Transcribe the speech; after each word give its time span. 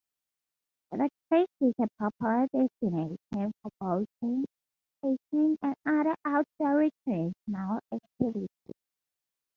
The 0.93 1.09
creek 1.29 1.47
is 1.59 1.75
a 1.79 1.87
popular 1.99 2.47
destination 2.47 3.51
for 3.61 3.69
boating, 3.79 4.45
fishing 4.99 5.59
and 5.61 5.75
other 5.85 6.15
outdoor 6.25 6.77
recreational 7.05 7.79
activities. 7.93 8.73